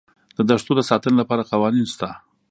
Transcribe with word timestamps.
د 0.37 0.39
دښتو 0.49 0.71
د 0.77 0.81
ساتنې 0.89 1.15
لپاره 1.21 1.47
قوانین 1.51 1.85
شته. 1.93 2.09